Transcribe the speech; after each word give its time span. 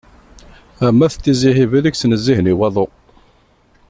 Am 0.85 1.03
at 1.05 1.15
tizi 1.23 1.51
Hibel 1.57 1.83
i 1.85 1.89
yettnezzihen 1.91 2.51
i 2.51 2.53
waḍu. 2.59 2.85